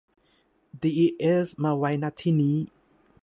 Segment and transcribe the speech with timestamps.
[0.81, 2.57] ดีอีเอส มาไว้ ณ ที่นี้